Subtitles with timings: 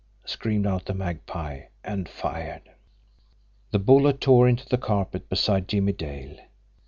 [0.25, 2.71] screamed out the Magpie and fired.
[3.69, 6.39] The bullet tore into the carpet beside Jimmie Dale.